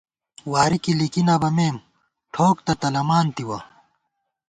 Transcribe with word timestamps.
واری 0.51 0.77
کی 0.83 0.93
لِکی 0.99 1.21
نہ 1.27 1.35
بَمېم، 1.41 1.75
ٹھوک 2.33 2.55
تہ 2.65 2.73
تلَمان 2.81 3.25
تِوَہ 3.35 3.59